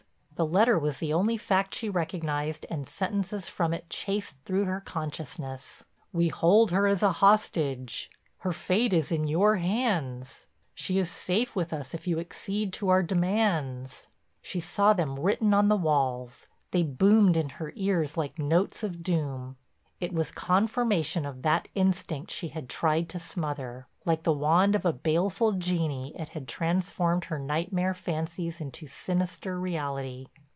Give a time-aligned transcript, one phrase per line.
[0.35, 4.81] The letter was the only fact she recognized and sentences from it chased through her
[4.81, 8.09] consciousness: "We hold her as a hostage,
[8.39, 10.47] her fate is in your hands.
[10.73, 14.07] She is safe with us if you accede to our demands."
[14.41, 19.03] She saw them written on the walls, they boomed in her ears like notes of
[19.03, 19.57] doom.
[19.99, 24.83] It was confirmation of that instinct she had tried to smother; like the wand of
[24.83, 30.25] a baleful genii it had transformed her nightmare fancies into sinister reality.